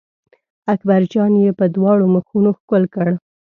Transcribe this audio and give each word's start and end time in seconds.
اکبر 0.73 1.01
جان 1.11 1.33
یې 1.43 1.49
په 1.59 1.65
دواړو 1.75 2.05
مخونو 2.15 2.49
ښکل 2.59 2.83
کړ. 2.93 3.09